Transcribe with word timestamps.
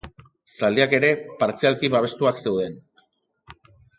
Zaldiak 0.59 0.95
ere, 0.99 1.11
partzialki 1.43 1.91
babestuak 1.97 2.43
zeuden. 2.47 2.75